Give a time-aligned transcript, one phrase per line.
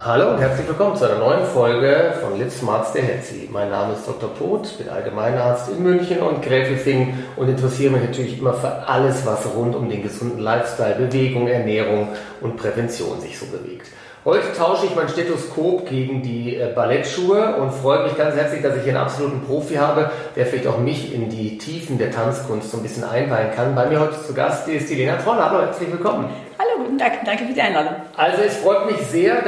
[0.00, 3.48] Hallo und herzlich willkommen zu einer neuen Folge von Live Smart Stay Healthy.
[3.50, 4.32] Mein Name ist Dr.
[4.32, 9.44] Poth, bin Allgemeinarzt in München und Gräfelfing und interessiere mich natürlich immer für alles, was
[9.56, 13.88] rund um den gesunden Lifestyle, Bewegung, Ernährung und Prävention sich so bewegt.
[14.24, 18.76] Heute tausche ich mein Stethoskop gegen die äh, Ballettschuhe und freue mich ganz herzlich, dass
[18.76, 22.70] ich hier einen absoluten Profi habe, der vielleicht auch mich in die Tiefen der Tanzkunst
[22.70, 23.74] so ein bisschen einweihen kann.
[23.74, 25.38] Bei mir heute zu Gast ist die Lena Troll.
[25.38, 26.30] Hallo, herzlich willkommen.
[26.60, 27.92] Hallo, guten Tag, danke für die Einladung.
[28.16, 29.44] Also es freut mich sehr,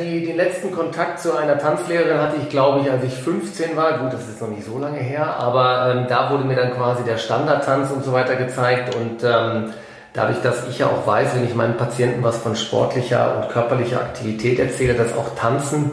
[0.00, 3.98] die, den letzten Kontakt zu einer Tanzlehrerin hatte ich, glaube ich, als ich 15 war.
[3.98, 7.04] Gut, das ist noch nicht so lange her, aber ähm, da wurde mir dann quasi
[7.04, 9.74] der Standardtanz und so weiter gezeigt und ähm,
[10.14, 14.00] dadurch, dass ich ja auch weiß, wenn ich meinen Patienten was von sportlicher und körperlicher
[14.00, 15.90] Aktivität erzähle, dass auch Tanzen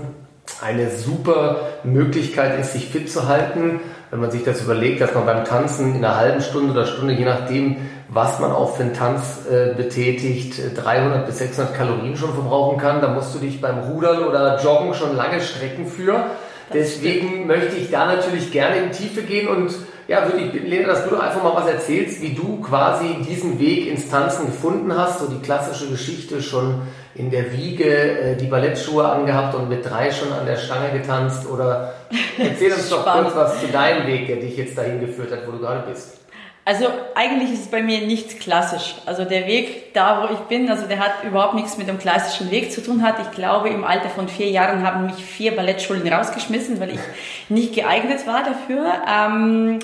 [0.62, 3.82] eine super Möglichkeit ist, sich fit zu halten.
[4.10, 7.14] Wenn man sich das überlegt, dass man beim Tanzen in einer halben Stunde oder Stunde,
[7.14, 7.78] je nachdem,
[8.14, 13.00] was man auch für einen Tanz äh, betätigt, 300 bis 600 Kalorien schon verbrauchen kann,
[13.00, 16.26] dann musst du dich beim Rudern oder Joggen schon lange strecken für.
[16.74, 19.74] Deswegen möchte ich da natürlich gerne in Tiefe gehen und
[20.08, 23.16] ja, würde ich bitten, Lena, dass du doch einfach mal was erzählst, wie du quasi
[23.26, 26.82] diesen Weg ins Tanzen gefunden hast, so die klassische Geschichte schon
[27.16, 31.48] in der Wiege äh, die Ballettschuhe angehabt und mit drei schon an der Stange getanzt.
[31.50, 31.94] Oder
[32.38, 35.52] erzähl uns doch kurz was zu deinem Weg, der dich jetzt dahin geführt hat, wo
[35.52, 36.21] du gerade bist.
[36.64, 38.96] Also eigentlich ist es bei mir nicht klassisch.
[39.08, 42.52] Also der Weg da, wo ich bin, also der hat überhaupt nichts mit dem klassischen
[42.52, 43.16] Weg zu tun hat.
[43.20, 47.00] Ich glaube, im Alter von vier Jahren haben mich vier Ballettschulen rausgeschmissen, weil ich
[47.50, 48.94] nicht geeignet war dafür.
[49.12, 49.80] Ähm,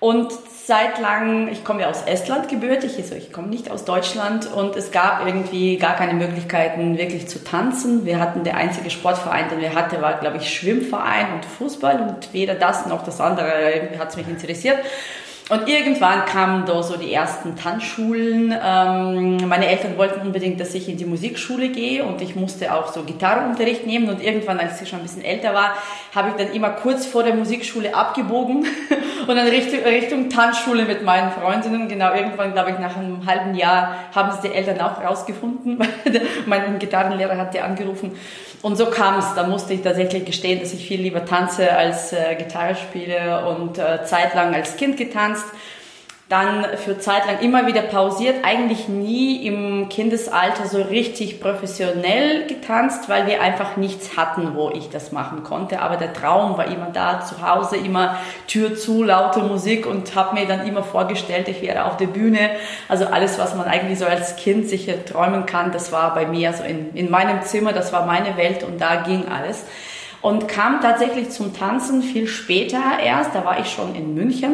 [0.00, 0.32] und
[0.66, 4.76] seit lang, ich komme ja aus Estland gebürtig, also ich komme nicht aus Deutschland und
[4.76, 8.04] es gab irgendwie gar keine Möglichkeiten wirklich zu tanzen.
[8.04, 12.32] Wir hatten der einzige Sportverein, den wir hatten, war glaube ich Schwimmverein und Fußball und
[12.32, 14.78] weder das noch das andere hat es mich interessiert.
[15.48, 18.54] Und irgendwann kamen da so die ersten Tanzschulen.
[18.64, 22.92] Ähm, meine Eltern wollten unbedingt, dass ich in die Musikschule gehe und ich musste auch
[22.92, 24.08] so Gitarrenunterricht nehmen.
[24.08, 25.74] Und irgendwann, als ich schon ein bisschen älter war,
[26.14, 28.66] habe ich dann immer kurz vor der Musikschule abgebogen
[29.26, 31.88] und dann Richtung, Richtung Tanzschule mit meinen Freundinnen.
[31.88, 35.78] Genau, irgendwann, glaube ich, nach einem halben Jahr haben es die Eltern auch rausgefunden,
[36.46, 38.12] mein Gitarrenlehrer hat die angerufen.
[38.62, 39.34] Und so kam es.
[39.34, 43.76] Da musste ich tatsächlich gestehen, dass ich viel lieber tanze als äh, Gitarre spiele und
[43.78, 45.31] äh, zeitlang als Kind getanzt
[46.32, 53.10] dann für Zeit lang immer wieder pausiert, eigentlich nie im Kindesalter so richtig professionell getanzt,
[53.10, 55.82] weil wir einfach nichts hatten, wo ich das machen konnte.
[55.82, 58.16] Aber der Traum war immer da, zu Hause immer
[58.46, 62.52] Tür zu, laute Musik und habe mir dann immer vorgestellt, ich wäre auf der Bühne.
[62.88, 66.54] Also alles, was man eigentlich so als Kind sich träumen kann, das war bei mir
[66.54, 69.66] so in, in meinem Zimmer, das war meine Welt und da ging alles.
[70.22, 74.52] Und kam tatsächlich zum Tanzen viel später erst, da war ich schon in München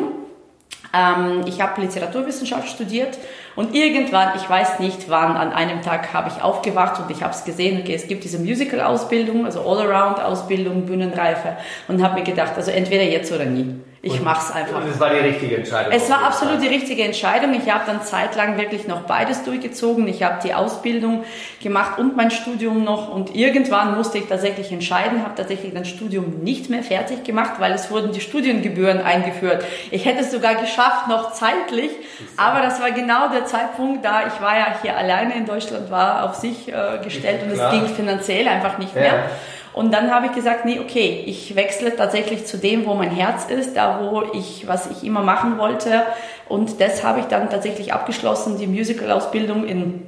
[0.93, 3.19] ähm, ich habe Literaturwissenschaft studiert
[3.57, 7.35] und irgendwann, ich weiß nicht wann, an einem Tag habe ich aufgewacht und ich habe
[7.35, 11.57] es gesehen, okay, es gibt diese Musical-Ausbildung, also All-Around-Ausbildung, Bühnenreife
[11.89, 13.81] und habe mir gedacht, also entweder jetzt oder nie.
[14.01, 14.77] Ich mache es einfach.
[14.77, 15.93] Und es war die richtige Entscheidung.
[15.93, 17.53] Es war absolut die richtige Entscheidung.
[17.55, 20.07] Ich habe dann zeitlang wirklich noch beides durchgezogen.
[20.07, 21.25] Ich habe die Ausbildung
[21.61, 23.13] gemacht und mein Studium noch.
[23.13, 27.73] Und irgendwann musste ich tatsächlich entscheiden, habe tatsächlich das Studium nicht mehr fertig gemacht, weil
[27.73, 29.65] es wurden die Studiengebühren eingeführt.
[29.91, 31.91] Ich hätte es sogar geschafft, noch zeitlich.
[32.37, 36.25] Aber das war genau der Zeitpunkt, da ich war ja hier alleine in Deutschland, war
[36.25, 39.31] auf sich äh, gestellt und es ging finanziell einfach nicht mehr.
[39.79, 43.45] Und dann habe ich gesagt, nee, okay, ich wechsle tatsächlich zu dem, wo mein Herz
[43.49, 46.03] ist, da wo ich, was ich immer machen wollte.
[46.49, 50.03] Und das habe ich dann tatsächlich abgeschlossen, die Musical-Ausbildung in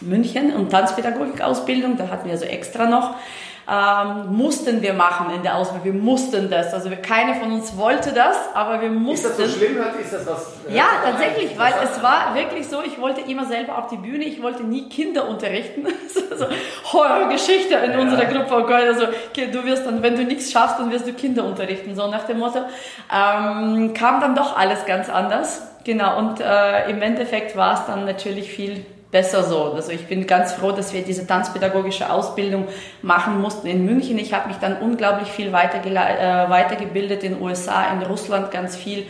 [0.00, 3.16] München und Tanzpädagogik-Ausbildung, da hatten wir so extra noch
[3.70, 5.84] ähm, mussten wir machen in der Ausbildung.
[5.84, 6.72] Wir mussten das.
[6.72, 9.26] Also wir, keine von uns wollte das, aber wir mussten.
[9.26, 9.76] Ist das so schlimm?
[10.02, 10.52] Ist das was?
[10.70, 14.42] Ja, tatsächlich, weil es war wirklich so, ich wollte immer selber auf die Bühne, ich
[14.42, 15.86] wollte nie Kinder unterrichten.
[16.36, 16.46] so
[16.92, 17.98] Horrorgeschichte in ja.
[17.98, 18.54] unserer Gruppe.
[18.56, 21.44] Oh Gott, also okay, du wirst dann, wenn du nichts schaffst, dann wirst du Kinder
[21.44, 21.94] unterrichten.
[21.94, 22.60] So nach dem Motto.
[23.14, 25.62] Ähm, kam dann doch alles ganz anders.
[25.84, 29.72] Genau, und äh, im Endeffekt war es dann natürlich viel besser so.
[29.72, 32.68] Also ich bin ganz froh, dass wir diese tanzpädagogische Ausbildung
[33.02, 34.18] machen mussten in München.
[34.18, 39.06] Ich habe mich dann unglaublich viel äh, weitergebildet in den USA, in Russland ganz viel.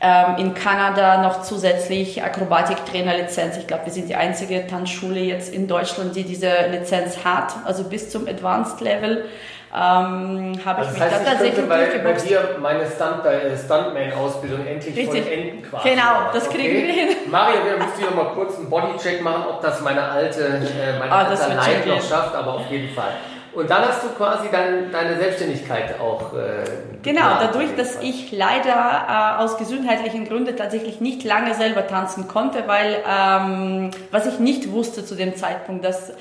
[0.00, 3.56] Ähm, in Kanada noch zusätzlich Akrobatiktrainerlizenz.
[3.56, 7.82] Ich glaube, wir sind die einzige Tanzschule jetzt in Deutschland, die diese Lizenz hat, also
[7.82, 9.24] bis zum Advanced Level
[9.70, 14.66] ähm, habe also ich mich heißt, da tatsächlich bei, bei dir meine Stunt, äh, Stuntman-Ausbildung
[14.66, 15.24] endlich Richtig.
[15.24, 15.90] vollenden quasi.
[15.90, 16.86] Genau, das kriegen okay.
[16.86, 17.08] wir hin.
[17.30, 21.10] Mario, wir müssen hier mal kurz einen Bodycheck machen, ob das meine alte, äh, mein
[21.12, 23.12] ah, alter Leid noch schafft, aber auf jeden Fall.
[23.54, 26.32] Und dann hast du quasi dein, deine Selbstständigkeit auch.
[26.34, 26.64] Äh,
[27.02, 32.64] genau, dadurch, dass ich leider äh, aus gesundheitlichen Gründen tatsächlich nicht lange selber tanzen konnte,
[32.66, 36.12] weil ähm, was ich nicht wusste zu dem Zeitpunkt, dass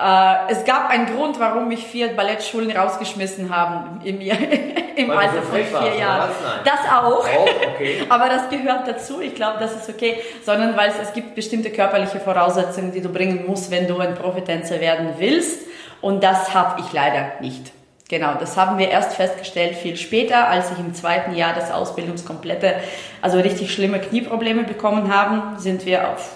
[0.00, 5.58] Äh, es gab einen Grund, warum mich vier Ballettschulen rausgeschmissen haben im, im Alter von
[5.58, 6.30] vier Jahren.
[6.64, 7.26] Das auch.
[7.26, 7.98] Oh, okay.
[8.08, 9.20] Aber das gehört dazu.
[9.20, 10.16] Ich glaube, das ist okay.
[10.42, 14.14] Sondern weil es, es gibt bestimmte körperliche Voraussetzungen, die du bringen musst, wenn du ein
[14.14, 15.66] Profitänzer werden willst.
[16.00, 17.72] Und das habe ich leider nicht.
[18.08, 22.74] Genau, das haben wir erst festgestellt viel später, als ich im zweiten Jahr des Ausbildungskomplette,
[23.22, 26.34] also richtig schlimme Knieprobleme bekommen haben, sind wir auf,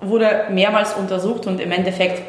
[0.00, 2.22] wurde mehrmals untersucht und im Endeffekt,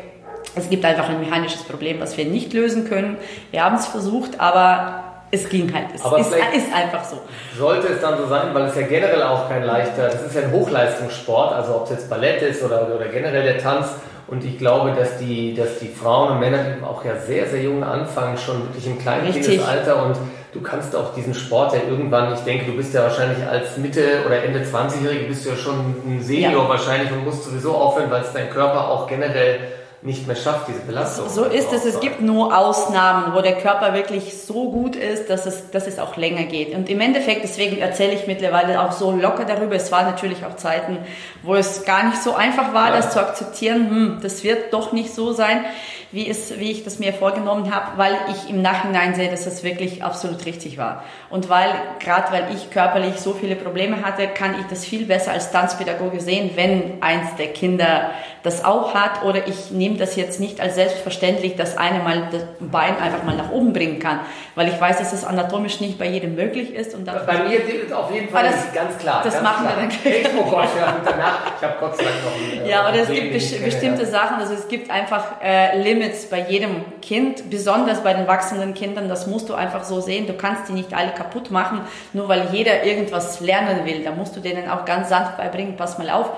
[0.56, 3.18] es gibt einfach ein mechanisches Problem, was wir nicht lösen können.
[3.52, 5.88] Wir haben es versucht, aber es ging halt.
[5.94, 7.20] Es ist, ist, einfach so.
[7.58, 10.44] Sollte es dann so sein, weil es ja generell auch kein leichter, das ist ja
[10.44, 13.88] ein Hochleistungssport, also ob es jetzt Ballett ist oder, oder generell der Tanz,
[14.28, 17.62] und ich glaube, dass die, dass die Frauen und Männer eben auch ja sehr, sehr
[17.62, 20.04] jung anfangen, schon wirklich im kleinen Kindesalter.
[20.04, 20.18] Und
[20.54, 24.24] du kannst auch diesen Sport ja irgendwann, ich denke, du bist ja wahrscheinlich als Mitte-
[24.26, 26.70] oder Ende 20-Jährige bist du ja schon ein Senior ja.
[26.70, 29.60] wahrscheinlich und musst sowieso aufhören, weil es dein Körper auch generell
[30.08, 31.28] nicht mehr schafft, diese Belastung.
[31.30, 31.86] So ist es.
[31.86, 36.00] Es gibt nur Ausnahmen, wo der Körper wirklich so gut ist, dass es, dass es
[36.00, 36.74] auch länger geht.
[36.74, 39.76] Und im Endeffekt, deswegen erzähle ich mittlerweile auch so locker darüber.
[39.76, 40.98] Es waren natürlich auch Zeiten,
[41.44, 42.96] wo es gar nicht so einfach war, ja.
[42.96, 43.90] das zu akzeptieren.
[43.90, 45.66] Hm, das wird doch nicht so sein
[46.12, 49.64] wie, es, wie ich das mir vorgenommen habe, weil ich im Nachhinein sehe, dass das
[49.64, 51.04] wirklich absolut richtig war.
[51.30, 51.70] Und weil,
[52.00, 56.22] gerade weil ich körperlich so viele Probleme hatte, kann ich das viel besser als Tanzpädagoge
[56.22, 58.12] sehen, wenn eins der Kinder
[58.44, 62.44] das auch hat oder ich nehme das jetzt nicht als selbstverständlich, dass eine mal das
[62.60, 64.22] Bein einfach mal nach oben bringen kann,
[64.56, 66.96] weil ich weiß, dass es anatomisch nicht bei jedem möglich ist.
[66.96, 69.22] Und dann bei mir ist auf jeden Fall das, ganz klar.
[69.24, 69.82] Das ganz machen klar.
[70.04, 70.38] wir dann.
[70.40, 73.34] Oh Gott, ja, danach, ich habe Gott sei Dank noch ein, Ja, oder es gibt
[73.34, 78.74] bestimmte Sachen, also es gibt einfach äh, Limits bei jedem Kind, besonders bei den wachsenden
[78.74, 80.28] Kindern, das musst du einfach so sehen.
[80.28, 81.82] Du kannst die nicht alle kaputt machen,
[82.14, 84.04] nur weil jeder irgendwas lernen will.
[84.04, 86.32] Da musst du denen auch ganz sanft beibringen, pass mal auf.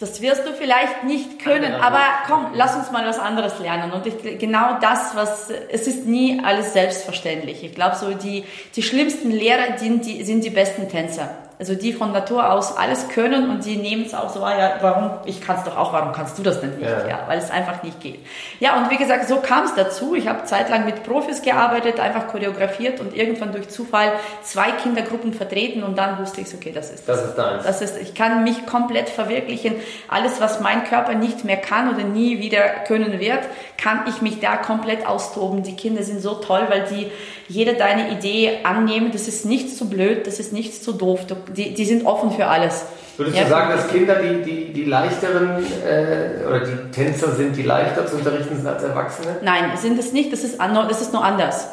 [0.00, 3.92] Das wirst du vielleicht nicht können, aber komm, lass uns mal was anderes lernen.
[3.92, 7.64] Und ich, genau das, was, es ist nie alles selbstverständlich.
[7.64, 8.44] Ich glaube, so die,
[8.74, 13.08] die schlimmsten Lehrer sind die, sind die besten Tänzer also die von Natur aus alles
[13.08, 15.92] können und die nehmen es auch so, ah, ja, warum, ich kann es doch auch,
[15.92, 16.90] warum kannst du das denn nicht?
[16.90, 17.06] Ja.
[17.06, 17.20] ja.
[17.26, 18.18] weil es einfach nicht geht.
[18.58, 20.14] Ja, und wie gesagt, so kam es dazu.
[20.14, 24.12] Ich habe zeitlang mit Profis gearbeitet, einfach choreografiert und irgendwann durch Zufall
[24.42, 27.20] zwei Kindergruppen vertreten und dann wusste ich, okay, das ist das.
[27.20, 27.64] Das ist deins.
[27.64, 29.74] Das ist, ich kann mich komplett verwirklichen.
[30.08, 33.40] Alles, was mein Körper nicht mehr kann oder nie wieder können wird,
[33.80, 35.62] kann ich mich da komplett austoben.
[35.62, 37.10] Die Kinder sind so toll, weil die
[37.48, 39.10] jede deine Idee annehmen.
[39.12, 41.26] Das ist nichts zu blöd, das ist nichts zu doof.
[41.52, 42.86] Die, die sind offen für alles.
[43.16, 47.56] Würdest ja, du sagen, dass Kinder die, die, die leichteren äh, oder die Tänzer sind,
[47.56, 49.36] die leichter zu unterrichten sind als Erwachsene?
[49.42, 50.32] Nein, sind es nicht.
[50.32, 51.68] Das ist, das ist nur anders.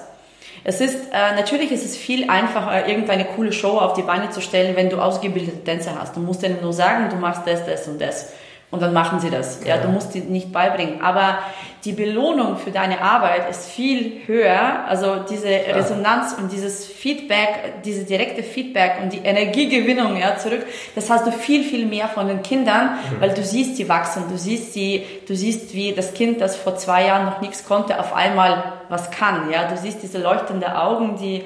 [0.64, 4.42] Es ist, äh, natürlich ist es viel einfacher, irgendeine coole Show auf die Beine zu
[4.42, 6.16] stellen, wenn du ausgebildete Tänzer hast.
[6.16, 8.32] Du musst denen nur sagen, du machst das, das und das.
[8.72, 9.60] Und dann machen sie das.
[9.66, 11.02] Ja, ja, du musst die nicht beibringen.
[11.02, 11.40] Aber
[11.84, 14.86] die Belohnung für deine Arbeit ist viel höher.
[14.88, 15.76] Also diese ja.
[15.76, 20.66] Resonanz und dieses Feedback, diese direkte Feedback und die Energiegewinnung ja, zurück,
[20.96, 23.22] das hast du viel, viel mehr von den Kindern, mhm.
[23.22, 24.24] weil du siehst die wachsen.
[24.30, 28.00] Du siehst die, du siehst, wie das Kind, das vor zwei Jahren noch nichts konnte,
[28.00, 29.52] auf einmal was kann.
[29.52, 31.44] Ja, du siehst diese leuchtenden Augen, die,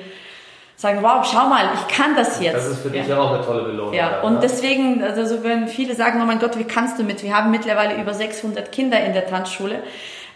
[0.76, 2.56] sagen, wow, schau mal, ich kann das jetzt.
[2.56, 3.94] Das ist für dich ja auch eine tolle Belohnung.
[3.94, 4.40] Ja, und ne?
[4.42, 7.24] deswegen, also wenn viele sagen, oh mein Gott, wie kannst du mit?
[7.24, 9.80] Wir haben mittlerweile über 600 Kinder in der Tanzschule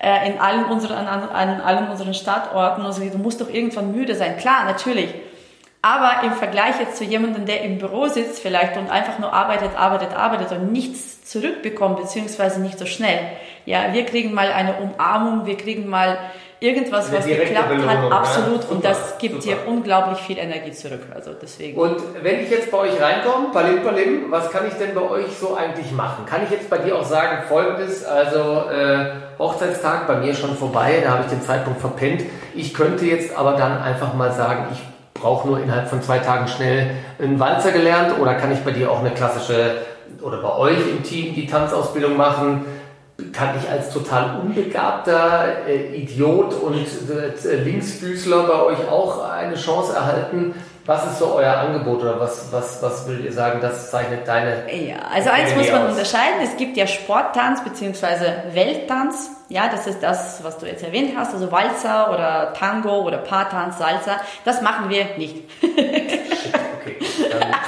[0.01, 2.83] äh, in allen unseren, an, an allen unseren Standorten.
[2.83, 4.37] Also du musst doch irgendwann müde sein.
[4.37, 5.13] Klar, natürlich.
[5.81, 9.77] Aber im Vergleich jetzt zu jemandem, der im Büro sitzt vielleicht und einfach nur arbeitet,
[9.77, 13.19] arbeitet, arbeitet und nichts zurückbekommt, beziehungsweise nicht so schnell.
[13.65, 16.17] Ja, wir kriegen mal eine Umarmung, wir kriegen mal
[16.59, 18.63] irgendwas, was geklappt Belohnung, hat, absolut.
[18.63, 18.69] Ja?
[18.69, 19.55] und das gibt super.
[19.55, 21.01] dir unglaublich viel Energie zurück.
[21.13, 21.79] Also deswegen.
[21.79, 25.37] Und wenn ich jetzt bei euch reinkomme, Palim Palim, was kann ich denn bei euch
[25.39, 26.25] so eigentlich machen?
[26.25, 31.01] Kann ich jetzt bei dir auch sagen, folgendes, also äh, Hochzeitstag bei mir schon vorbei,
[31.03, 32.23] da habe ich den Zeitpunkt verpennt.
[32.55, 34.79] Ich könnte jetzt aber dann einfach mal sagen, ich
[35.13, 38.91] brauche nur innerhalb von zwei Tagen schnell einen Walzer gelernt oder kann ich bei dir
[38.91, 39.77] auch eine klassische
[40.21, 42.65] oder bei euch im Team die Tanzausbildung machen?
[43.33, 46.85] Kann ich als total unbegabter äh, Idiot und
[47.45, 50.53] äh, Linksfüßler bei euch auch eine Chance erhalten?
[50.85, 54.63] Was ist so euer Angebot oder was, was, was will ihr sagen, das zeichnet deine.
[54.73, 55.91] Ja, also eins muss man aus.
[55.91, 56.39] unterscheiden.
[56.43, 58.55] Es gibt ja Sporttanz bzw.
[58.55, 59.29] Welttanz.
[59.49, 63.77] Ja, das ist das, was du jetzt erwähnt hast, also Walzer oder Tango oder Paartanz,
[63.77, 64.19] Salsa.
[64.45, 65.43] Das machen wir nicht.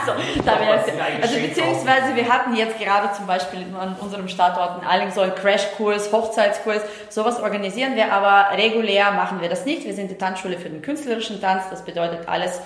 [0.01, 0.13] Achso,
[0.45, 5.11] da wäre Also beziehungsweise wir hatten jetzt gerade zum Beispiel an unserem Standort in Alling
[5.11, 9.85] so einen Crashkurs, Hochzeitskurs, sowas organisieren wir, aber regulär machen wir das nicht.
[9.85, 12.59] Wir sind die Tanzschule für den künstlerischen Tanz, das bedeutet alles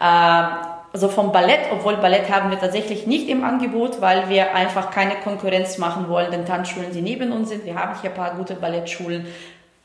[0.00, 0.44] äh,
[0.92, 5.16] also vom Ballett, obwohl Ballett haben wir tatsächlich nicht im Angebot, weil wir einfach keine
[5.16, 7.64] Konkurrenz machen wollen den Tanzschulen, die neben uns sind.
[7.66, 9.26] Wir haben hier ein paar gute Ballettschulen,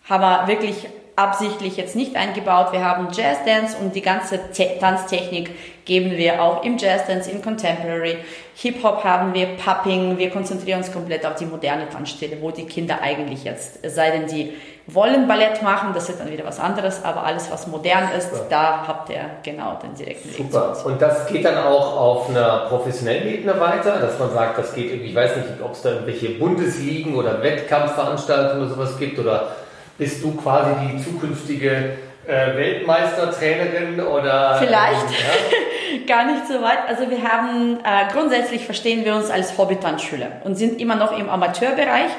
[0.10, 2.72] haben wir wirklich absichtlich jetzt nicht eingebaut.
[2.72, 4.40] Wir haben Jazz Dance und die ganze
[4.80, 5.52] Tanztechnik
[5.86, 8.18] geben wir auch im Jazz Dance, im Contemporary.
[8.56, 10.18] Hip Hop haben wir, Popping.
[10.18, 14.12] Wir konzentrieren uns komplett auf die moderne Tanzstelle, wo die Kinder eigentlich jetzt, es sei
[14.12, 14.54] denn, die
[14.86, 18.40] wollen Ballett machen, das ist dann wieder was anderes, aber alles, was modern ist, ja.
[18.50, 20.38] da habt ihr genau den direkten Weg.
[20.38, 20.76] Super.
[20.86, 24.88] Und das geht dann auch auf einer professionellen Ebene weiter, dass man sagt, das geht
[24.88, 29.56] irgendwie, ich weiß nicht, ob es da irgendwelche Bundesligen oder Wettkampfveranstaltungen oder sowas gibt oder
[29.98, 34.56] bist du quasi die zukünftige äh, Weltmeistertrainerin oder?
[34.60, 35.06] Vielleicht.
[35.08, 36.06] Ähm, ja?
[36.08, 36.88] Gar nicht so weit.
[36.88, 41.30] Also wir haben, äh, grundsätzlich verstehen wir uns als Hobby-Tanzschüler und sind immer noch im
[41.30, 42.10] Amateurbereich.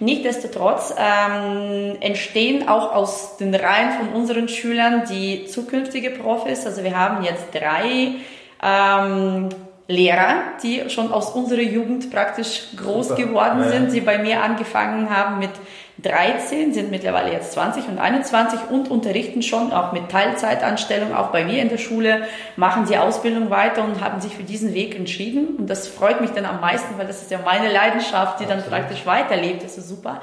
[0.00, 6.66] Nichtsdestotrotz ähm, entstehen auch aus den Reihen von unseren Schülern die zukünftige Profis.
[6.66, 8.16] Also wir haben jetzt drei
[8.62, 9.48] ähm,
[9.88, 13.22] Lehrer, die schon aus unserer Jugend praktisch groß Super.
[13.22, 13.94] geworden sind, ja.
[13.94, 15.50] die bei mir angefangen haben mit
[15.98, 21.44] 13, sind mittlerweile jetzt 20 und 21 und unterrichten schon auch mit Teilzeitanstellung, auch bei
[21.44, 25.56] mir in der Schule, machen die Ausbildung weiter und haben sich für diesen Weg entschieden.
[25.58, 28.62] Und das freut mich dann am meisten, weil das ist ja meine Leidenschaft, die dann
[28.64, 29.62] praktisch weiterlebt.
[29.62, 30.22] Das ist super.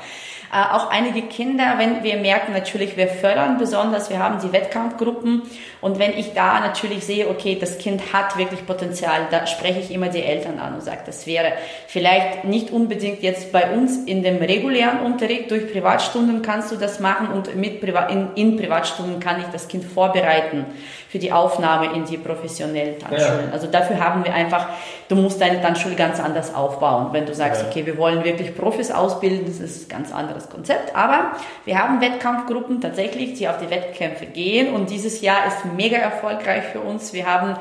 [0.52, 5.44] Äh, auch einige Kinder, wenn wir merken natürlich, wir fördern besonders, wir haben die Wettkampfgruppen
[5.80, 9.92] und wenn ich da natürlich sehe, okay, das Kind hat wirklich Potenzial, da spreche ich
[9.92, 11.54] immer die Eltern an und sage, das wäre
[11.88, 17.00] vielleicht nicht unbedingt jetzt bei uns in dem regulären Unterricht, durch Privatstunden kannst du das
[17.00, 20.66] machen und mit Priva in, in Privatstunden kann ich das Kind vorbereiten
[21.10, 23.48] für die Aufnahme in die professionellen Tanzschulen.
[23.48, 23.52] Ja.
[23.52, 24.68] Also dafür haben wir einfach,
[25.08, 27.10] du musst deine Tanzschule ganz anders aufbauen.
[27.14, 27.68] Wenn du sagst, ja.
[27.68, 30.96] okay, wir wollen wirklich Profis ausbilden, das ist ganz anderes Konzept.
[30.96, 31.32] Aber
[31.66, 36.66] wir haben Wettkampfgruppen tatsächlich, die auf die Wettkämpfe gehen und dieses Jahr ist mega erfolgreich
[36.66, 37.12] für uns.
[37.14, 37.58] Wir haben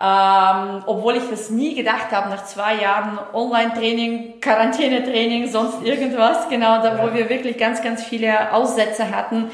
[0.00, 6.82] ähm, obwohl ich das nie gedacht habe, nach zwei Jahren Online-Training, Quarantänetraining, sonst irgendwas, genau,
[6.82, 9.50] da wo wir wirklich ganz, ganz viele Aussätze hatten,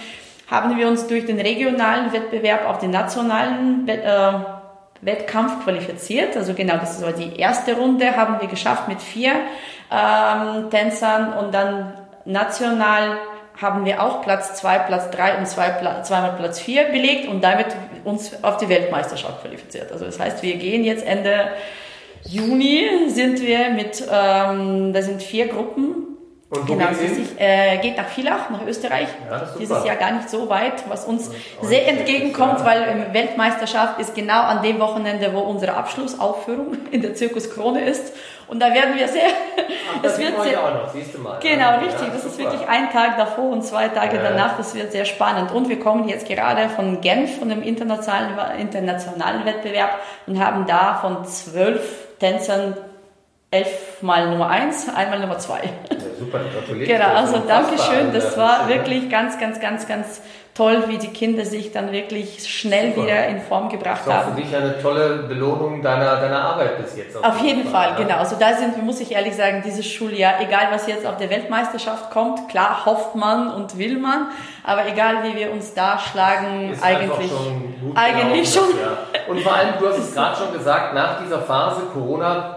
[0.51, 4.33] haben wir uns durch den regionalen Wettbewerb auf den nationalen Wett, äh,
[5.03, 6.37] Wettkampf qualifiziert.
[6.37, 9.33] Also genau, das war die erste Runde, haben wir geschafft mit vier
[9.91, 11.93] ähm, Tänzern und dann
[12.25, 13.19] national
[13.61, 15.71] haben wir auch Platz zwei, Platz drei und zwei,
[16.03, 17.67] zweimal Platz vier belegt und damit
[18.05, 19.93] uns auf die Weltmeisterschaft qualifiziert.
[19.93, 21.51] Also das heißt, wir gehen jetzt Ende
[22.27, 26.11] Juni sind wir mit, ähm, da sind vier Gruppen
[26.51, 27.29] und wo genau, hin?
[27.39, 29.07] Äh, geht nach Villach, nach Österreich.
[29.31, 31.31] Ja, Dieses Jahr gar nicht so weit, was uns
[31.63, 37.51] sehr entgegenkommt, weil Weltmeisterschaft ist genau an dem Wochenende, wo unsere Abschlussaufführung in der Zirkus
[37.51, 38.13] Krone ist.
[38.51, 39.29] Und da werden wir sehr.
[39.29, 41.39] Ach, das, wird sehr, auch noch, siehst du mal.
[41.41, 42.09] Genau, ja, richtig.
[42.13, 42.27] das super.
[42.27, 44.23] ist wirklich ein Tag davor und zwei Tage ja.
[44.25, 44.57] danach.
[44.57, 45.53] Das wird sehr spannend.
[45.53, 50.99] Und wir kommen jetzt gerade von Genf, von dem internationalen, internationalen Wettbewerb und haben da
[51.01, 52.77] von zwölf Tänzern
[53.53, 55.61] elfmal Nummer eins, einmal Nummer zwei.
[55.91, 56.93] Ja, super, gratuliere.
[56.93, 58.13] Genau, also danke schön.
[58.13, 60.23] Das war wirklich ganz, ganz, ganz, ganz
[60.61, 63.07] toll, wie die Kinder sich dann wirklich schnell super.
[63.07, 64.35] wieder in Form gebracht das ist haben.
[64.35, 67.17] für dich eine tolle Belohnung deiner, deiner Arbeit bis jetzt.
[67.17, 68.07] Auf, auf jeden Fall, Fall ja.
[68.07, 68.19] genau.
[68.19, 72.11] Also da sind, muss ich ehrlich sagen, dieses Schuljahr, egal was jetzt auf der Weltmeisterschaft
[72.11, 74.29] kommt, klar hofft man und will man,
[74.63, 77.97] aber egal wie wir uns da schlagen, ist eigentlich schon.
[77.97, 78.69] eigentlich schon.
[79.29, 82.57] Und vor allem, du hast es gerade schon gesagt, nach dieser Phase Corona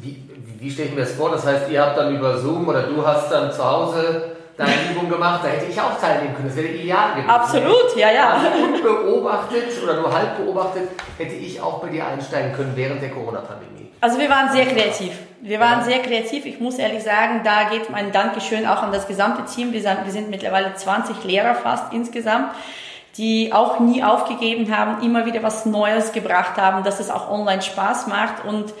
[0.00, 1.30] wie, wie stelle ich mir das vor?
[1.30, 5.08] Das heißt, ihr habt dann über Zoom oder du hast dann zu Hause deine Übung
[5.08, 6.48] gemacht, da hätte ich auch teilnehmen können.
[6.48, 7.30] Das wäre ideal gewesen.
[7.30, 8.30] Absolut, ja, ja.
[8.32, 13.10] Also unbeobachtet oder nur halb beobachtet hätte ich auch bei dir einsteigen können während der
[13.10, 13.90] Corona-Pandemie.
[14.00, 15.12] Also wir waren sehr kreativ.
[15.40, 15.84] Wir waren ja.
[15.84, 16.44] sehr kreativ.
[16.46, 19.72] Ich muss ehrlich sagen, da geht mein Dankeschön auch an das gesamte Team.
[19.72, 22.52] Wir sind, wir sind mittlerweile 20 Lehrer fast insgesamt
[23.16, 27.62] die auch nie aufgegeben haben, immer wieder was Neues gebracht haben, dass es auch online
[27.62, 28.72] Spaß macht und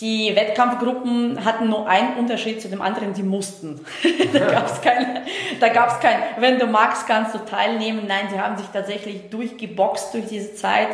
[0.00, 3.84] die Wettkampfgruppen hatten nur einen Unterschied zu dem anderen, die mussten.
[4.32, 5.22] da gab es keine,
[5.58, 8.02] da gab's kein, wenn du magst, kannst du teilnehmen.
[8.06, 10.88] Nein, sie haben sich tatsächlich durchgeboxt durch diese Zeit.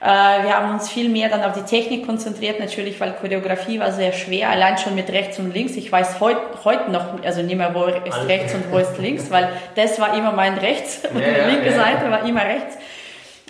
[0.00, 3.90] Äh, wir haben uns viel mehr dann auf die Technik konzentriert, natürlich, weil Choreografie war
[3.90, 5.74] sehr schwer, allein schon mit rechts und links.
[5.74, 9.32] Ich weiß heute heut noch, also nicht mehr, wo ist rechts und wo ist links,
[9.32, 11.76] weil das war immer mein rechts und ja, die linke ja.
[11.76, 12.76] Seite war immer rechts.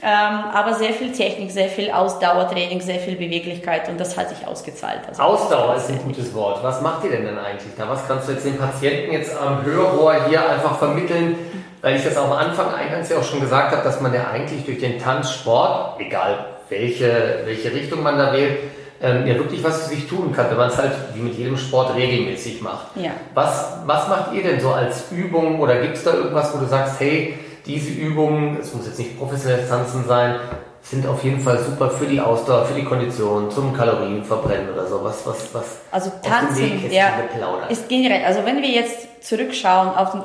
[0.02, 4.46] Ähm, aber sehr viel Technik, sehr viel Ausdauertraining, sehr viel Beweglichkeit und das hat sich
[4.46, 5.00] ausgezahlt.
[5.08, 6.62] Also Ausdauer ist ein gutes Wort.
[6.62, 7.88] Was macht ihr denn denn eigentlich da?
[7.88, 11.36] Was kannst du jetzt den Patienten jetzt am Hörrohr hier einfach vermitteln?
[11.80, 14.64] Weil ich das am Anfang eingangs ja auch schon gesagt habe, dass man ja eigentlich
[14.64, 18.58] durch den Tanzsport, egal welche, welche Richtung man da wählt,
[19.00, 21.56] ähm, ja wirklich was für sich tun kann, wenn man es halt wie mit jedem
[21.56, 22.88] Sport regelmäßig macht.
[22.96, 23.12] Ja.
[23.34, 26.66] Was, was macht ihr denn so als Übung oder gibt es da irgendwas, wo du
[26.66, 27.38] sagst, hey,
[27.68, 30.40] diese Übung, es muss jetzt nicht professionelles Tanzen sein,
[30.82, 35.04] sind auf jeden Fall super für die Ausdauer, für die Kondition, zum Kalorienverbrennen oder so.
[35.04, 37.10] Was, was, was also Tanzen ja,
[37.68, 40.22] ist generell, also wenn wir jetzt zurückschauen auf den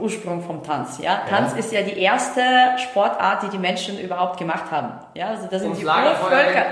[0.00, 1.58] Ursprung vom Tanz, ja, Tanz ja.
[1.58, 2.40] ist ja die erste
[2.78, 4.92] Sportart, die die Menschen überhaupt gemacht haben.
[5.14, 6.64] Ja, also das sind Und die Urvölker.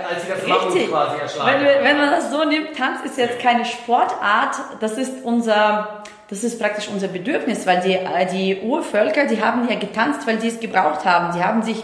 [0.47, 0.91] Richtig.
[0.91, 6.45] wenn, wenn man das so nimmt, Tanz ist jetzt keine Sportart, das ist unser das
[6.45, 7.99] ist praktisch unser Bedürfnis, weil die,
[8.33, 11.37] die Urvölker, die haben ja getanzt, weil die es gebraucht haben.
[11.37, 11.83] Die haben sich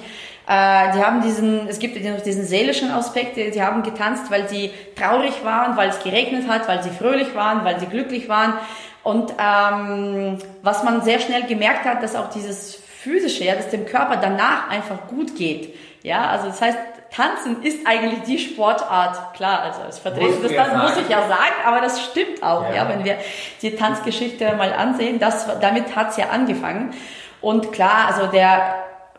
[0.51, 4.73] äh, die haben diesen, es gibt noch diesen seelischen Aspekt, die haben getanzt, weil sie
[4.97, 8.55] traurig waren, weil es geregnet hat, weil sie fröhlich waren, weil sie glücklich waren.
[9.05, 13.87] Und ähm, was man sehr schnell gemerkt hat, dass auch dieses physische, ja, dass dem
[13.87, 15.75] Körper danach einfach gut geht.
[16.03, 16.79] Ja, also das heißt,
[17.13, 19.35] Tanzen ist eigentlich die Sportart.
[19.35, 22.77] Klar, also als Vertreter des Tanzes muss ich ja sagen, aber das stimmt auch, ja,
[22.77, 23.17] ja wenn wir
[23.63, 26.95] die Tanzgeschichte mal ansehen, das, damit hat's ja angefangen.
[27.41, 28.75] Und klar, also der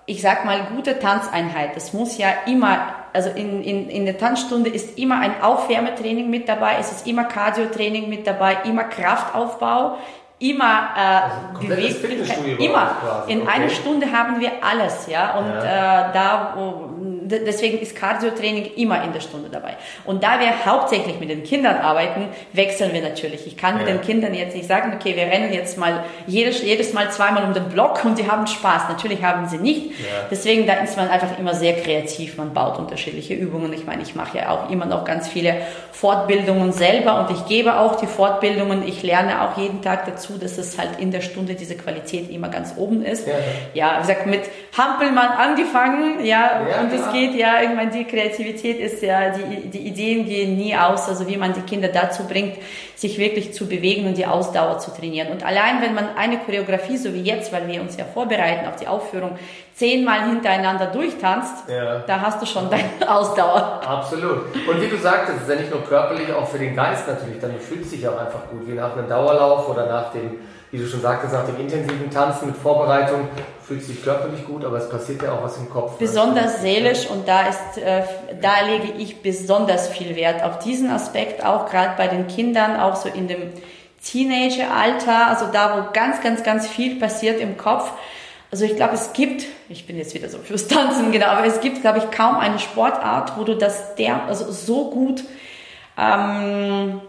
[0.05, 2.79] ich sag mal, gute Tanzeinheit, das muss ja immer,
[3.13, 7.25] also in, in, in der Tanzstunde ist immer ein Aufwärmetraining mit dabei, es ist immer
[7.25, 9.98] Cardio-Training mit dabei, immer Kraftaufbau,
[10.39, 13.24] immer äh, also Beweglichkeit, immer.
[13.27, 13.51] In okay.
[13.51, 16.10] einer Stunde haben wir alles, ja, und ja.
[16.10, 16.89] Äh, da, wo,
[17.31, 19.77] deswegen ist Cardio-Training immer in der Stunde dabei.
[20.05, 23.47] Und da wir hauptsächlich mit den Kindern arbeiten, wechseln wir natürlich.
[23.47, 23.85] Ich kann ja.
[23.85, 27.53] den Kindern jetzt nicht sagen, okay, wir rennen jetzt mal jedes, jedes Mal zweimal um
[27.53, 28.83] den Block und die haben Spaß.
[28.89, 30.00] Natürlich haben sie nicht.
[30.00, 30.27] Ja.
[30.29, 32.38] Deswegen, da ist man einfach immer sehr kreativ.
[32.38, 33.73] Man baut unterschiedliche Übungen.
[33.73, 35.55] Ich meine, ich mache ja auch immer noch ganz viele
[35.91, 38.88] Fortbildungen selber und ich gebe auch die Fortbildungen.
[38.88, 42.50] Ich lerne auch jeden Tag dazu, dass es halt in der Stunde diese Qualität immer
[42.50, 43.27] ganz oben ist.
[43.27, 43.33] Ja,
[43.73, 44.41] ja wie gesagt, mit
[44.77, 49.88] Hampelmann angefangen, ja, und es geht geht ja irgendwann die Kreativität ist ja, die, die
[49.88, 52.58] Ideen gehen nie aus, also wie man die Kinder dazu bringt,
[52.96, 55.30] sich wirklich zu bewegen und die Ausdauer zu trainieren.
[55.30, 58.75] Und allein wenn man eine Choreografie, so wie jetzt, weil wir uns ja vorbereiten auf
[58.78, 59.38] die Aufführung,
[59.75, 62.00] zehnmal hintereinander durchtanzt, ja.
[62.00, 63.82] da hast du schon deine Ausdauer.
[63.86, 64.46] Absolut.
[64.68, 67.40] Und wie du sagtest, es ist ja nicht nur körperlich, auch für den Geist natürlich.
[67.40, 70.40] Dann fühlt sich auch einfach gut, wie nach einem Dauerlauf oder nach dem
[70.72, 73.28] wie du schon sagtest, nach dem intensiven Tanzen mit Vorbereitung
[73.62, 75.92] fühlt sich körperlich gut, aber es passiert ja auch was im Kopf.
[75.92, 75.98] Ne?
[76.00, 78.03] Besonders seelisch und da ist, äh,
[78.42, 82.96] da lege ich besonders viel Wert auf diesen Aspekt, auch gerade bei den Kindern, auch
[82.96, 83.51] so in dem
[84.01, 87.92] Teenageralter, also da, wo ganz, ganz, ganz viel passiert im Kopf.
[88.50, 91.60] Also ich glaube, es gibt, ich bin jetzt wieder so fürs Tanzen, genau, aber es
[91.60, 95.24] gibt, glaube ich, kaum eine Sportart, wo du das der, also so gut
[95.98, 97.01] ähm,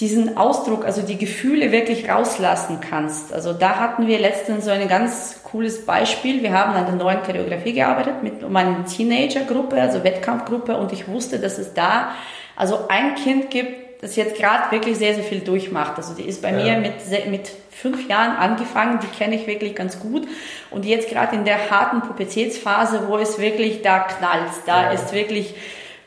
[0.00, 3.32] diesen Ausdruck, also die Gefühle wirklich rauslassen kannst.
[3.32, 6.42] Also da hatten wir letztens so ein ganz cooles Beispiel.
[6.42, 11.40] Wir haben an der neuen Choreografie gearbeitet mit meiner Teenager-Gruppe, also Wettkampfgruppe und ich wusste,
[11.40, 12.12] dass es da
[12.54, 15.94] also ein Kind gibt, das jetzt gerade wirklich sehr, sehr viel durchmacht.
[15.96, 16.78] Also die ist bei ja.
[16.78, 20.28] mir mit, mit fünf Jahren angefangen, die kenne ich wirklich ganz gut.
[20.70, 24.90] Und jetzt gerade in der harten Pubertätsphase, wo es wirklich da knallt, da ja.
[24.90, 25.54] ist wirklich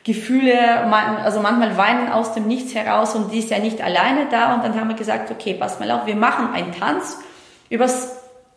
[0.03, 0.83] Gefühle,
[1.23, 4.63] also manchmal weinen aus dem Nichts heraus und die ist ja nicht alleine da und
[4.63, 7.19] dann haben wir gesagt, okay, pass mal auf, wir machen einen Tanz
[7.69, 8.15] übers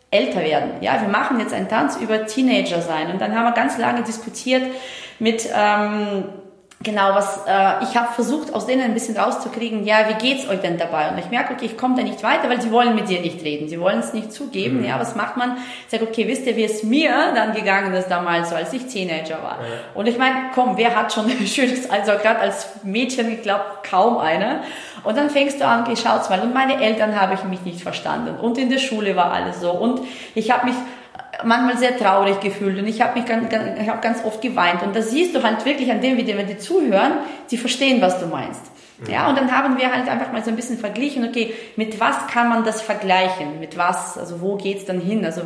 [0.09, 0.81] Älterwerden.
[0.81, 4.01] Ja, wir machen jetzt einen Tanz über Teenager sein und dann haben wir ganz lange
[4.01, 4.63] diskutiert
[5.19, 6.25] mit ähm,
[6.85, 10.61] Genau, was äh, ich habe versucht, aus denen ein bisschen rauszukriegen, ja, wie geht's euch
[10.61, 11.09] denn dabei?
[11.09, 13.43] Und ich merke, okay, ich komme da nicht weiter, weil sie wollen mit dir nicht
[13.43, 14.81] reden, sie wollen es nicht zugeben.
[14.81, 14.85] Mhm.
[14.85, 15.57] Ja, was macht man?
[15.57, 18.85] Ich sage, okay, wisst ihr, wie es mir dann gegangen ist damals, so als ich
[18.85, 19.57] Teenager war?
[19.61, 19.79] Ja.
[19.95, 23.63] Und ich meine, komm, wer hat schon ein schönes, also gerade als Mädchen, ich glaube,
[23.89, 24.61] kaum einer.
[25.03, 26.39] Und dann fängst du an, okay, schaut's mal.
[26.39, 28.35] Und meine Eltern habe ich mich nicht verstanden.
[28.39, 29.71] Und in der Schule war alles so.
[29.71, 30.01] Und
[30.35, 30.75] ich habe mich
[31.43, 34.83] manchmal sehr traurig gefühlt und ich habe mich ganz, ganz, ich hab ganz oft geweint
[34.83, 37.13] und da siehst du halt wirklich an dem, wie die, wenn die zuhören,
[37.51, 38.61] die verstehen, was du meinst.
[38.99, 39.11] Mhm.
[39.11, 42.27] Ja, und dann haben wir halt einfach mal so ein bisschen verglichen, okay, mit was
[42.27, 43.59] kann man das vergleichen?
[43.59, 44.17] Mit was?
[44.17, 45.25] Also wo geht's dann hin?
[45.25, 45.41] Also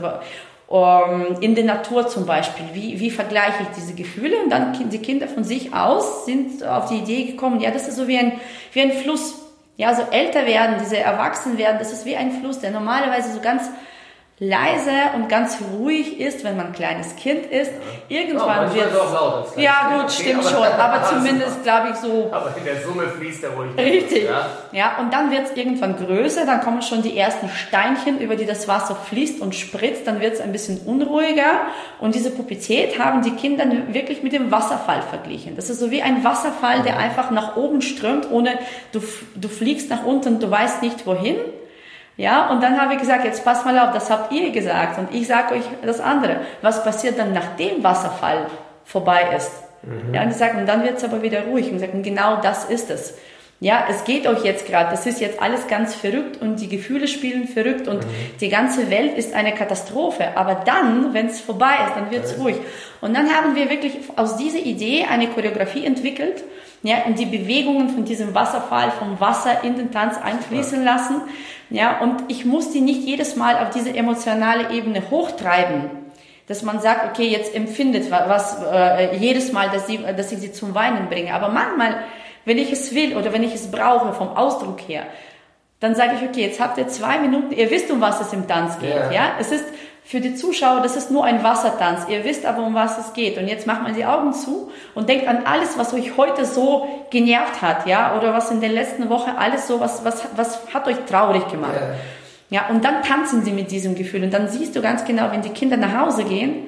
[0.68, 4.38] um, ähm, in der Natur zum Beispiel, wie, wie vergleiche ich diese Gefühle?
[4.44, 7.96] Und dann die Kinder von sich aus sind auf die Idee gekommen, ja, das ist
[7.96, 8.34] so wie ein,
[8.74, 9.36] wie ein Fluss.
[9.78, 13.40] Ja, also älter werden, diese Erwachsen werden, das ist wie ein Fluss, der normalerweise so
[13.40, 13.64] ganz
[14.40, 17.72] leise und ganz ruhig ist, wenn man ein kleines Kind ist.
[18.08, 22.30] Irgendwann oh, wird es Ja, gut, okay, stimmt aber, schon, aber zumindest glaube ich so.
[22.32, 23.72] Aber in der Summe fließt er ruhig.
[23.78, 24.24] Richtig.
[24.24, 28.38] Ja, ja und dann wird es irgendwann größer, dann kommen schon die ersten Steinchen, über
[28.38, 31.68] die das Wasser fließt und spritzt, dann wird es ein bisschen unruhiger
[32.00, 35.58] und diese Pupizität haben die Kinder wirklich mit dem Wasserfall verglichen.
[35.58, 38.58] Das ist so wie ein Wasserfall, der einfach nach oben strömt, ohne
[38.94, 39.02] du,
[39.36, 41.36] du fliegst nach unten, du weißt nicht wohin
[42.20, 45.16] ja, und dann habe ich gesagt, jetzt passt mal auf, das habt ihr gesagt und
[45.16, 46.42] ich sage euch das andere.
[46.62, 48.48] Was passiert dann, nachdem Wasserfall
[48.84, 49.50] vorbei ist?
[49.84, 50.14] Mhm.
[50.14, 52.90] Ja, und sage, und dann wird es aber wieder ruhig und sagen, genau das ist
[52.90, 53.14] es.
[53.62, 57.08] Ja, es geht euch jetzt gerade, das ist jetzt alles ganz verrückt und die Gefühle
[57.08, 58.10] spielen verrückt und mhm.
[58.42, 60.36] die ganze Welt ist eine Katastrophe.
[60.36, 62.58] Aber dann, wenn es vorbei ist, dann wird es ruhig.
[63.00, 66.44] Und dann haben wir wirklich aus dieser Idee eine Choreografie entwickelt,
[66.82, 71.22] ja, und die Bewegungen von diesem Wasserfall, vom Wasser in den Tanz einfließen lassen.
[71.70, 75.90] Ja, und ich muss die nicht jedes Mal auf diese emotionale Ebene hochtreiben,
[76.48, 80.52] dass man sagt, okay, jetzt empfindet was äh, jedes Mal, dass, sie, dass ich sie
[80.52, 81.34] zum Weinen bringe.
[81.34, 82.00] Aber manchmal,
[82.46, 85.04] wenn ich es will oder wenn ich es brauche vom Ausdruck her,
[85.80, 88.48] dann sage ich, okay, jetzt habt ihr zwei Minuten, ihr wisst, um was es im
[88.48, 88.90] Tanz geht.
[88.90, 89.32] Ja, ja?
[89.40, 89.66] es ist
[90.10, 92.08] für die Zuschauer, das ist nur ein Wassertanz.
[92.10, 93.38] Ihr wisst aber, um was es geht.
[93.38, 97.06] Und jetzt macht man die Augen zu und denkt an alles, was euch heute so
[97.12, 100.88] genervt hat, ja, oder was in der letzten Woche alles so, was, was, was hat
[100.88, 101.76] euch traurig gemacht.
[102.50, 102.62] Ja.
[102.62, 104.24] ja, und dann tanzen sie mit diesem Gefühl.
[104.24, 106.66] Und dann siehst du ganz genau, wenn die Kinder nach Hause gehen,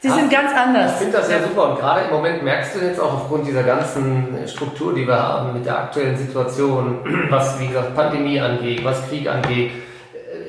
[0.00, 0.94] Sie ja, sind ganz anders.
[0.94, 3.62] Ich finde das ja super und gerade im Moment merkst du jetzt auch aufgrund dieser
[3.62, 6.98] ganzen Struktur, die wir haben mit der aktuellen Situation,
[7.30, 9.70] was wie gesagt Pandemie angeht, was Krieg angeht,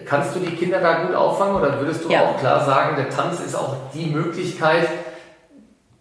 [0.06, 2.22] kannst du die Kinder da gut auffangen oder würdest du ja.
[2.22, 4.88] auch klar sagen, der Tanz ist auch die Möglichkeit,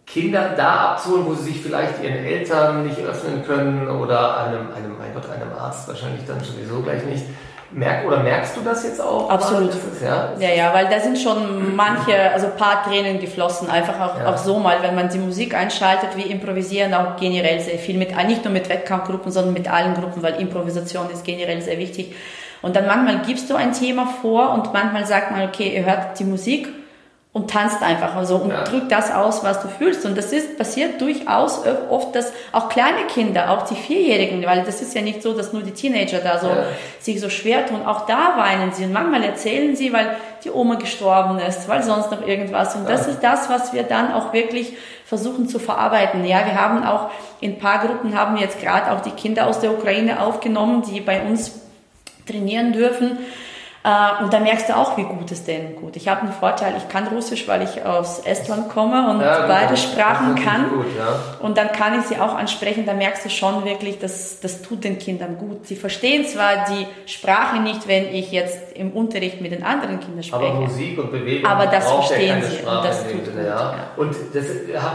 [0.05, 4.97] Kinder da abzuholen, wo sie sich vielleicht ihren Eltern nicht öffnen können oder einem, einem,
[4.97, 7.25] mein Gott, einem Arzt wahrscheinlich dann sowieso gleich nicht.
[7.71, 9.29] Merk, oder merkst du das jetzt auch?
[9.29, 9.69] Absolut.
[9.69, 10.33] Ist, ja?
[10.37, 14.27] ja, ja, weil da sind schon manche, also ein paar Tränen geflossen, einfach auch, ja.
[14.27, 18.15] auch so mal, wenn man die Musik einschaltet, wir improvisieren auch generell sehr viel mit,
[18.27, 22.13] nicht nur mit Wettkampfgruppen, sondern mit allen Gruppen, weil Improvisation ist generell sehr wichtig.
[22.63, 26.17] Und dann manchmal gibst du ein Thema vor und manchmal sagt man, okay, ihr hört
[26.17, 26.69] die Musik
[27.33, 28.63] und tanzt einfach also und ja.
[28.63, 30.05] drückt das aus, was du fühlst.
[30.05, 34.81] Und das ist passiert durchaus oft, dass auch kleine Kinder, auch die Vierjährigen, weil das
[34.81, 36.65] ist ja nicht so, dass nur die Teenager da so ja.
[36.99, 37.85] sich so schwer tun.
[37.85, 42.11] Auch da weinen sie und manchmal erzählen sie, weil die Oma gestorben ist, weil sonst
[42.11, 42.75] noch irgendwas.
[42.75, 42.91] Und ja.
[42.91, 46.23] das ist das, was wir dann auch wirklich versuchen zu verarbeiten.
[46.25, 47.09] Ja, wir haben auch
[47.41, 50.83] in ein paar Gruppen haben wir jetzt gerade auch die Kinder aus der Ukraine aufgenommen,
[50.87, 51.63] die bei uns
[52.25, 53.17] trainieren dürfen.
[53.85, 55.97] Äh, und da merkst du auch, wie gut es denen gut.
[55.97, 59.75] Ich habe einen Vorteil, ich kann Russisch, weil ich aus Estland komme und ja, beide
[59.75, 60.69] Sprachen kann.
[60.69, 61.45] Gut, ja.
[61.45, 62.85] Und dann kann ich sie auch ansprechen.
[62.85, 65.67] Da merkst du schon wirklich, dass das tut den Kindern gut.
[65.67, 70.23] Sie verstehen zwar die Sprache nicht, wenn ich jetzt im Unterricht mit den anderen Kindern
[70.23, 70.45] spreche.
[70.45, 73.45] Aber Musik und Bewegung aber das verstehen ja sie Sprache und das tut gut.
[73.45, 73.73] Ja.
[73.97, 74.45] Und das,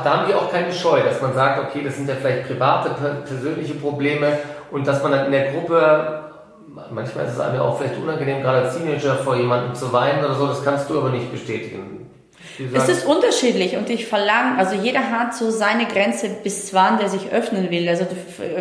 [0.03, 2.91] da haben die auch keine Scheu, dass man sagt, okay, das sind ja vielleicht private,
[3.27, 4.38] persönliche Probleme
[4.71, 6.28] und dass man dann in der Gruppe
[6.90, 10.24] manchmal ist es einem ja auch vielleicht unangenehm, gerade als Teenager vor jemandem zu weinen
[10.24, 12.09] oder so, das kannst du aber nicht bestätigen.
[12.74, 17.09] Es ist unterschiedlich und ich verlange, also jeder hat so seine Grenze, bis wann der
[17.09, 17.88] sich öffnen will.
[17.88, 18.16] Also du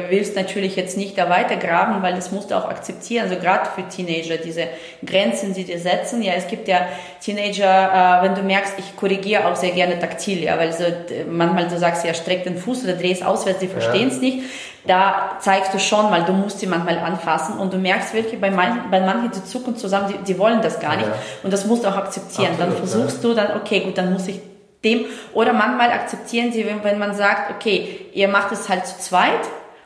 [0.10, 3.24] willst natürlich jetzt nicht da weitergraben, weil das musst du auch akzeptieren.
[3.24, 4.68] Also gerade für Teenager, diese
[5.06, 6.22] Grenzen, die dir setzen.
[6.22, 6.88] Ja, es gibt ja
[7.22, 10.84] Teenager, äh, wenn du merkst, ich korrigiere auch sehr gerne taktil, ja, weil so,
[11.30, 14.22] manchmal du sagst, ja, streck den Fuß oder dreh es auswärts, die verstehen es ja.
[14.22, 14.44] nicht
[14.88, 18.50] da zeigst du schon mal, du musst sie manchmal anfassen und du merkst wirklich, bei
[18.50, 21.08] manchen, bei manchen die zucken zusammen, die, die wollen das gar nicht.
[21.08, 21.15] Ja.
[21.43, 22.52] Und das musst du auch akzeptieren.
[22.52, 23.30] Absolut, dann versuchst ja.
[23.30, 24.39] du dann, okay, gut, dann muss ich
[24.84, 29.00] dem, oder manchmal akzeptieren sie, wenn, wenn man sagt, okay, ihr macht es halt zu
[29.00, 29.41] zweit,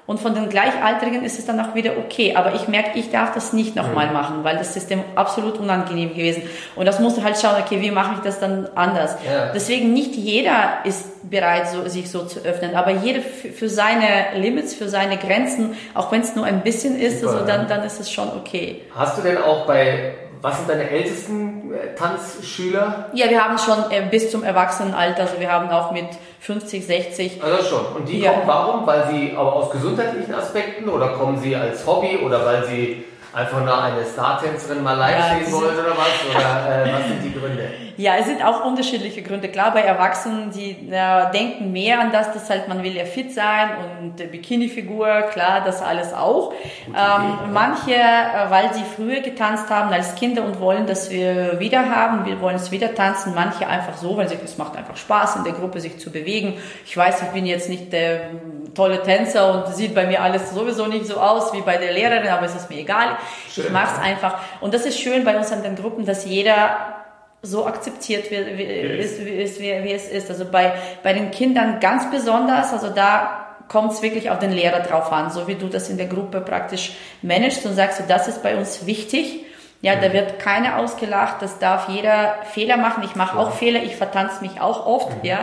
[0.08, 2.36] und von den Gleichaltrigen ist es dann auch wieder okay.
[2.36, 4.14] Aber ich merke, ich darf das nicht nochmal mhm.
[4.14, 6.44] machen, weil das ist dem absolut unangenehm gewesen.
[6.76, 9.16] Und das musst du halt schauen, okay, wie mache ich das dann anders?
[9.26, 9.52] Ja.
[9.54, 14.74] Deswegen nicht jeder ist bereit, so, sich so zu öffnen, aber jeder für seine Limits,
[14.74, 18.00] für seine Grenzen, auch wenn es nur ein bisschen ist, Super, also dann, dann ist
[18.00, 18.82] es schon okay.
[18.96, 23.10] Hast du denn auch bei was sind deine ältesten äh, Tanzschüler?
[23.14, 26.08] Ja, wir haben schon äh, bis zum Erwachsenenalter, also wir haben auch mit
[26.42, 27.44] 50, 60.
[27.44, 27.86] Also schon.
[27.98, 28.32] Und die ja.
[28.32, 28.88] kommen warum?
[28.88, 33.64] Weil sie aber aus gesundheitlichen Aspekten oder kommen sie als Hobby oder weil sie einfach
[33.64, 36.36] nur eine Star-Tänzerin mal live ja, sehen wollt oder was?
[36.36, 37.70] Oder äh, was sind die Gründe?
[38.02, 39.48] Ja, es sind auch unterschiedliche Gründe.
[39.48, 43.32] Klar, bei Erwachsenen, die ja, denken mehr an das, dass halt man will ja fit
[43.32, 46.52] sein und Bikini-Figur, klar, das alles auch.
[46.88, 51.96] Ähm, manche, äh, weil sie früher getanzt haben als Kinder und wollen, dass wir wieder
[51.96, 53.36] haben, wir wollen es wieder tanzen.
[53.36, 56.58] Manche einfach so, weil es macht einfach Spaß, in der Gruppe sich zu bewegen.
[56.88, 58.32] Ich weiß, ich bin jetzt nicht der
[58.74, 62.30] tolle Tänzer und sieht bei mir alles sowieso nicht so aus wie bei der Lehrerin,
[62.30, 63.10] aber es ist mir egal.
[63.54, 64.40] Schön, ich mache es einfach.
[64.60, 67.01] Und das ist schön bei uns an den Gruppen, dass jeder
[67.42, 70.30] so akzeptiert wird, wie, ist, wie, ist, wie, wie es ist.
[70.30, 70.74] Also bei,
[71.04, 75.32] bei den Kindern ganz besonders, also da kommt es wirklich auf den Lehrer drauf an,
[75.32, 78.56] so wie du das in der Gruppe praktisch managst und sagst, so, das ist bei
[78.58, 79.46] uns wichtig.
[79.82, 83.04] Ja, da wird keiner ausgelacht, das darf jeder Fehler machen.
[83.04, 85.30] Ich mache auch Fehler, ich vertanze mich auch oft, mhm.
[85.30, 85.40] ja.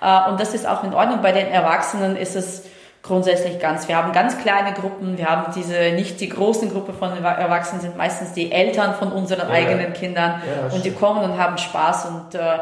[0.00, 1.20] Äh, und das ist auch in Ordnung.
[1.20, 2.64] Bei den Erwachsenen ist es
[3.04, 3.86] grundsätzlich ganz.
[3.86, 7.96] Wir haben ganz kleine Gruppen, wir haben diese, nicht die großen Gruppe von Erwachsenen, sind
[7.96, 12.06] meistens die Eltern von unseren ja, eigenen Kindern ja, und die kommen und haben Spaß
[12.06, 12.58] und äh,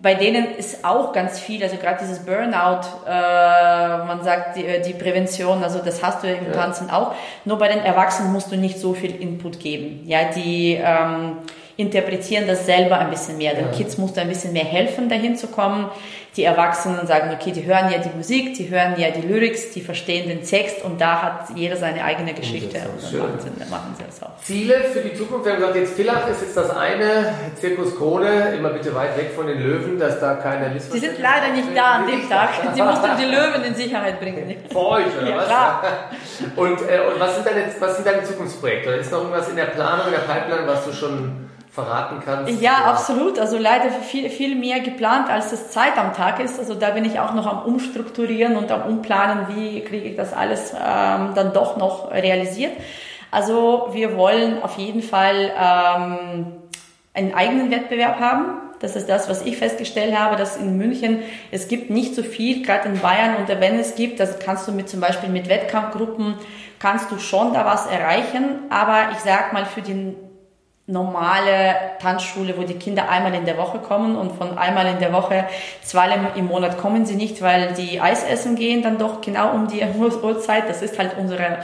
[0.00, 4.80] bei denen ist auch ganz viel, also gerade dieses Burnout, äh, man sagt die, äh,
[4.80, 6.52] die Prävention, also das hast du im ja.
[6.52, 7.14] Tanzen auch.
[7.44, 10.02] Nur bei den Erwachsenen musst du nicht so viel Input geben.
[10.06, 11.38] Ja, die ähm,
[11.76, 13.54] interpretieren das selber ein bisschen mehr.
[13.54, 13.72] Den.
[13.72, 15.86] Kids musst du ein bisschen mehr helfen, dahin zu kommen.
[16.38, 19.80] Die Erwachsenen sagen, okay, die hören ja die Musik, die hören ja die Lyrics, die
[19.80, 23.94] verstehen den Text und da hat jeder seine eigene Geschichte und dann machen sie, machen
[23.98, 24.38] sie das auch.
[24.44, 28.54] Ziele für die Zukunft, wir haben gesagt, jetzt Villach ist jetzt das eine, Zirkus Krone,
[28.56, 31.76] immer bitte weit weg von den Löwen, dass da keine Missverständnisse Die sind leider nicht
[31.76, 34.56] da an dem Tag, sie mussten die Löwen in Sicherheit bringen.
[34.72, 35.46] Vor euch, oder ja, was?
[35.46, 35.82] Klar.
[36.54, 38.90] Und, äh, und was, sind deine, was sind deine Zukunftsprojekte?
[38.90, 41.48] Ist noch irgendwas in der Planung, in der Pipeline, was du schon
[41.78, 42.60] verraten kannst?
[42.60, 43.38] Ja, ja, absolut.
[43.38, 46.58] Also leider viel, viel mehr geplant, als es Zeit am Tag ist.
[46.58, 50.32] Also da bin ich auch noch am Umstrukturieren und am Umplanen, wie kriege ich das
[50.32, 52.72] alles ähm, dann doch noch realisiert.
[53.30, 56.46] Also wir wollen auf jeden Fall ähm,
[57.14, 58.62] einen eigenen Wettbewerb haben.
[58.80, 62.64] Das ist das, was ich festgestellt habe, dass in München es gibt nicht so viel,
[62.64, 63.36] gerade in Bayern.
[63.36, 66.34] Und wenn es gibt, das kannst du mit zum Beispiel mit Wettkampfgruppen
[66.78, 68.60] kannst du schon da was erreichen.
[68.70, 70.14] Aber ich sag mal für den
[70.88, 75.12] normale Tanzschule, wo die Kinder einmal in der Woche kommen und von einmal in der
[75.12, 75.46] Woche
[75.82, 79.68] zweimal im Monat kommen sie nicht, weil die Eis essen gehen dann doch genau um
[79.68, 79.82] die
[80.22, 80.68] Uhrzeit.
[80.68, 81.58] Das ist halt unsere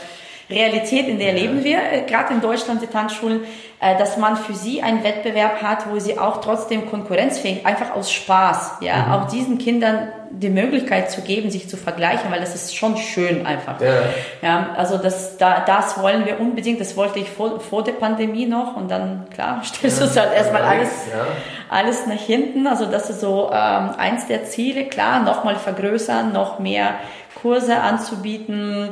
[0.50, 3.40] Realität, in der leben wir, äh, gerade in Deutschland, die Tanzschulen,
[3.80, 8.12] äh, dass man für sie einen Wettbewerb hat, wo sie auch trotzdem konkurrenzfähig, einfach aus
[8.12, 9.12] Spaß, ja, mhm.
[9.12, 13.46] auch diesen Kindern die Möglichkeit zu geben, sich zu vergleichen, weil das ist schon schön
[13.46, 13.80] einfach.
[13.80, 13.94] Ja,
[14.42, 18.46] ja also das, da, das wollen wir unbedingt, das wollte ich vor, vor der Pandemie
[18.46, 21.26] noch und dann, klar, stellst ja, du es halt erstmal alles, ja.
[21.70, 22.66] alles nach hinten.
[22.66, 26.94] Also das ist so ähm, eins der Ziele, klar, nochmal vergrößern, noch mehr
[27.40, 28.90] Kurse anzubieten,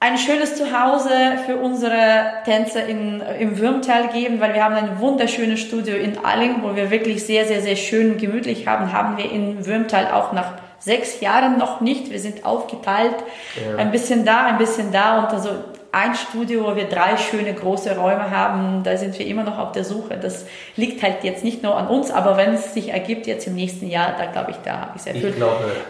[0.00, 1.10] ein schönes Zuhause
[1.44, 6.62] für unsere Tänzer in, im Würmtal geben, weil wir haben ein wunderschönes Studio in Alling,
[6.62, 10.32] wo wir wirklich sehr, sehr, sehr schön und gemütlich haben, haben wir in Würmtal auch
[10.32, 12.10] nach sechs Jahren noch nicht.
[12.10, 13.16] Wir sind aufgeteilt,
[13.56, 13.76] ja.
[13.76, 15.50] ein bisschen da, ein bisschen da und also
[15.90, 18.82] ein Studio, wo wir drei schöne große Räume haben.
[18.84, 20.18] Da sind wir immer noch auf der Suche.
[20.18, 20.44] Das
[20.76, 23.88] liegt halt jetzt nicht nur an uns, aber wenn es sich ergibt jetzt im nächsten
[23.88, 25.34] Jahr, da glaube ich, da habe ich sehr viel.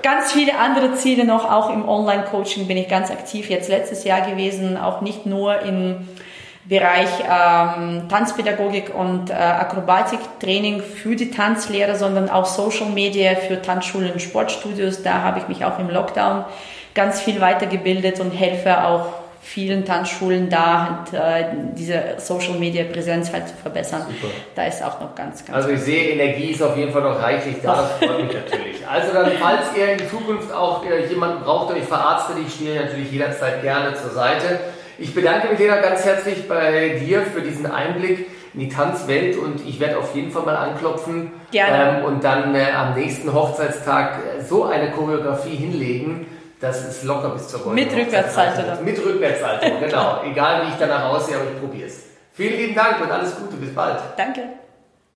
[0.03, 1.51] Ganz viele andere Ziele noch.
[1.51, 4.77] Auch im Online-Coaching bin ich ganz aktiv jetzt letztes Jahr gewesen.
[4.77, 6.07] Auch nicht nur im
[6.69, 14.13] Bereich ähm, Tanzpädagogik und äh, Akrobatiktraining für die Tanzlehrer, sondern auch Social Media für Tanzschulen
[14.13, 15.03] und Sportstudios.
[15.03, 16.45] Da habe ich mich auch im Lockdown
[16.95, 19.07] ganz viel weitergebildet und helfe auch
[19.49, 24.03] vielen Tanzschulen da, halt, äh, diese Social Media Präsenz halt zu verbessern.
[24.07, 24.33] Super.
[24.55, 27.21] Da ist auch noch ganz, ganz Also ich sehe, Energie ist auf jeden Fall noch
[27.21, 28.87] reichlich da, das freut mich natürlich.
[28.87, 32.83] Also dann, falls ihr in Zukunft auch äh, jemanden braucht, der euch verarztet, ich stehe
[32.83, 34.61] natürlich jederzeit gerne zur Seite.
[34.99, 39.67] Ich bedanke mich Lena ganz herzlich bei dir für diesen Einblick in die Tanzwelt und
[39.67, 44.65] ich werde auf jeden Fall mal anklopfen ähm, und dann äh, am nächsten Hochzeitstag so
[44.65, 46.27] eine Choreografie hinlegen,
[46.61, 48.85] das ist locker bis zur Goldenen Mit Rückwärtssalto dann.
[48.85, 50.23] Mit Rückwärtssalto, genau.
[50.25, 52.05] Egal wie ich danach aussehe, aber ich probiere es.
[52.33, 53.57] Vielen lieben Dank und alles Gute.
[53.57, 53.99] Bis bald.
[54.17, 54.43] Danke.